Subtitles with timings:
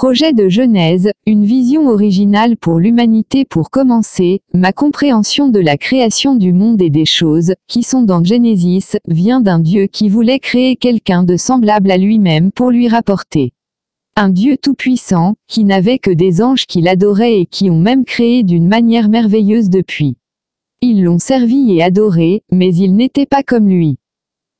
[0.00, 6.36] Projet de Genèse, une vision originale pour l'humanité pour commencer, ma compréhension de la création
[6.36, 10.76] du monde et des choses, qui sont dans Genesis, vient d'un Dieu qui voulait créer
[10.76, 13.50] quelqu'un de semblable à lui-même pour lui rapporter.
[14.14, 18.44] Un Dieu tout-puissant, qui n'avait que des anges qui l'adoraient et qui ont même créé
[18.44, 20.16] d'une manière merveilleuse depuis.
[20.80, 23.98] Ils l'ont servi et adoré, mais ils n'étaient pas comme lui.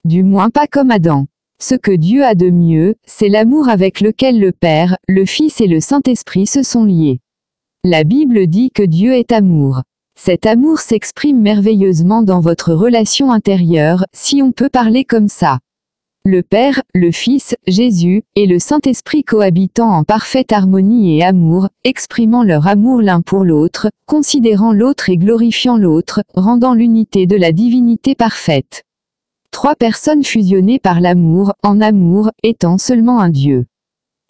[0.04, 1.28] Du moins pas comme Adam.
[1.60, 5.66] Ce que Dieu a de mieux, c'est l'amour avec lequel le Père, le Fils et
[5.66, 7.18] le Saint-Esprit se sont liés.
[7.82, 9.82] La Bible dit que Dieu est amour.
[10.16, 15.58] Cet amour s'exprime merveilleusement dans votre relation intérieure, si on peut parler comme ça.
[16.24, 22.44] Le Père, le Fils, Jésus, et le Saint-Esprit cohabitant en parfaite harmonie et amour, exprimant
[22.44, 28.14] leur amour l'un pour l'autre, considérant l'autre et glorifiant l'autre, rendant l'unité de la divinité
[28.14, 28.84] parfaite.
[29.50, 33.66] Trois personnes fusionnées par l'amour, en amour, étant seulement un Dieu.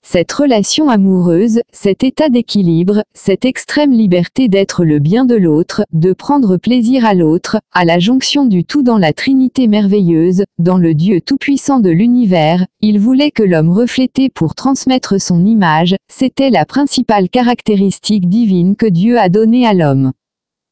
[0.03, 6.13] Cette relation amoureuse, cet état d'équilibre, cette extrême liberté d'être le bien de l'autre, de
[6.15, 10.95] prendre plaisir à l'autre, à la jonction du tout dans la Trinité merveilleuse, dans le
[10.95, 16.65] Dieu tout-puissant de l'univers, il voulait que l'homme reflété pour transmettre son image, c'était la
[16.65, 20.13] principale caractéristique divine que Dieu a donnée à l'homme.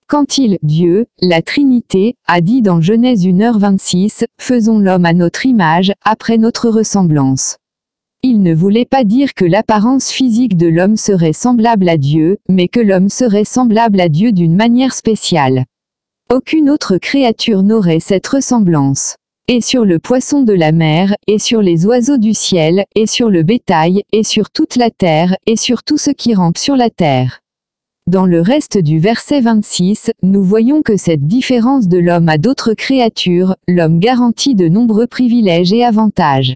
[0.08, 5.92] Quand il, Dieu, la Trinité, a dit dans Genèse 1h26, Faisons l'homme à notre image,
[6.04, 7.56] après notre ressemblance.
[8.22, 12.68] Il ne voulait pas dire que l'apparence physique de l'homme serait semblable à Dieu, mais
[12.68, 15.64] que l'homme serait semblable à Dieu d'une manière spéciale.
[16.32, 19.16] Aucune autre créature n'aurait cette ressemblance.
[19.48, 23.28] Et sur le poisson de la mer, et sur les oiseaux du ciel, et sur
[23.28, 26.90] le bétail, et sur toute la terre, et sur tout ce qui rampe sur la
[26.90, 27.40] terre.
[28.08, 32.72] Dans le reste du verset 26, nous voyons que cette différence de l'homme à d'autres
[32.72, 36.54] créatures, l'homme garantit de nombreux privilèges et avantages.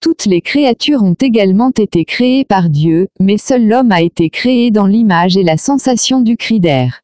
[0.00, 4.72] Toutes les créatures ont également été créées par Dieu, mais seul l'homme a été créé
[4.72, 7.02] dans l'image et la sensation du cri d'air.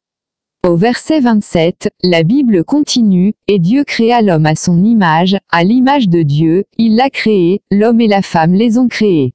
[0.67, 6.09] Au verset 27, la Bible continue, et Dieu créa l'homme à son image, à l'image
[6.09, 9.31] de Dieu, il l'a créé, l'homme et la femme les ont créés.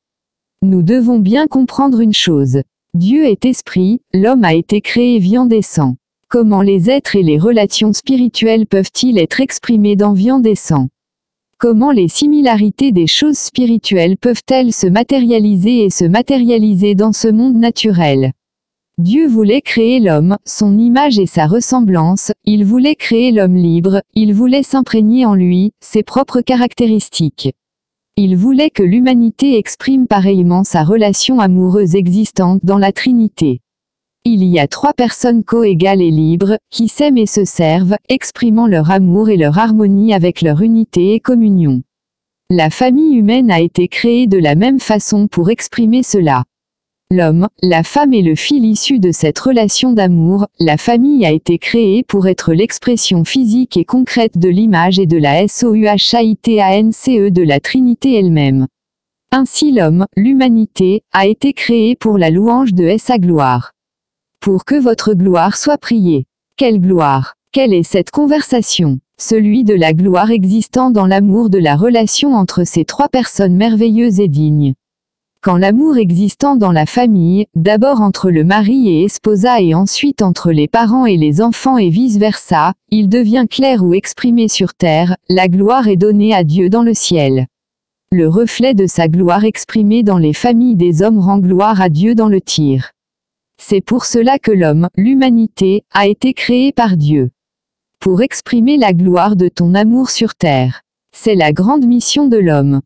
[0.61, 2.61] Nous devons bien comprendre une chose.
[2.95, 5.97] Dieu est esprit, l'homme a été créé viande et sang.
[6.29, 10.87] Comment les êtres et les relations spirituelles peuvent-ils être exprimés dans viande et sang?
[11.59, 17.57] Comment les similarités des choses spirituelles peuvent-elles se matérialiser et se matérialiser dans ce monde
[17.57, 18.31] naturel?
[18.99, 24.33] Dieu voulait créer l'homme, son image et sa ressemblance, il voulait créer l'homme libre, il
[24.33, 27.55] voulait s'imprégner en lui, ses propres caractéristiques.
[28.17, 33.61] Il voulait que l'humanité exprime pareillement sa relation amoureuse existante dans la Trinité.
[34.25, 38.93] Il y a trois personnes coégales et libres, qui s'aiment et se servent, exprimant leur
[38.93, 41.83] amour et leur harmonie avec leur unité et communion.
[42.51, 46.45] La famille humaine a été créée de la même façon pour exprimer cela.
[47.11, 51.59] L'homme, la femme et le fil issu de cette relation d'amour, la famille a été
[51.59, 57.61] créée pour être l'expression physique et concrète de l'image et de la SOUHITANCE de la
[57.61, 58.67] Trinité elle-même.
[59.31, 63.73] Ainsi l'homme, l'humanité, a été créé pour la louange de sa gloire.
[64.41, 66.25] Pour que votre gloire soit priée.
[66.57, 67.35] Quelle gloire?
[67.53, 68.99] Quelle est cette conversation?
[69.19, 74.21] Celui de la gloire existant dans l'amour de la relation entre ces trois personnes merveilleuses
[74.21, 74.75] et dignes
[75.45, 80.53] quand l'amour existant dans la famille, d'abord entre le mari et esposa et ensuite entre
[80.53, 85.49] les parents et les enfants et vice-versa, il devient clair ou exprimé sur terre, la
[85.49, 87.47] gloire est donnée à Dieu dans le ciel.
[88.11, 92.15] Le reflet de sa gloire exprimée dans les familles des hommes rend gloire à Dieu
[92.15, 92.93] dans le tir.
[93.59, 97.33] C'est pour cela que l'homme, l'humanité, a été créé par Dieu.
[98.01, 100.81] Pour exprimer la gloire de ton amour sur terre.
[101.15, 102.81] C'est la grande mission de l'homme.